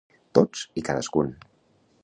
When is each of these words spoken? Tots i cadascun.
Tots 0.37 0.63
i 0.81 0.85
cadascun. 0.89 1.31